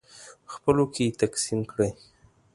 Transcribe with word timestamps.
خپلو 0.53 0.83
کې 0.93 1.03
یې 1.07 1.17
تقسیم 1.21 1.59
کړئ. 1.71 1.91